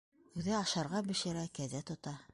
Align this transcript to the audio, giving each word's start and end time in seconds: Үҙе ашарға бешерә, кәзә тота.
Үҙе 0.43 0.55
ашарға 0.61 1.03
бешерә, 1.11 1.47
кәзә 1.61 1.87
тота. 1.91 2.21